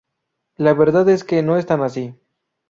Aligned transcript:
La 0.55 0.73
verdad 0.73 1.07
es 1.09 1.23
que 1.23 1.43
no 1.43 1.57
es 1.57 1.67
tan 1.67 1.83
así. 1.83 2.15